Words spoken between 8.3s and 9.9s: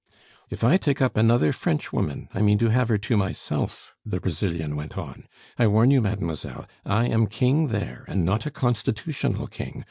a constitutional king.